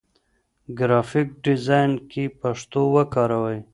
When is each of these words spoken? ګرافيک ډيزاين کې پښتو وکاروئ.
ګرافيک 0.77 1.27
ډيزاين 1.43 1.91
کې 2.11 2.23
پښتو 2.41 2.81
وکاروئ. 2.95 3.59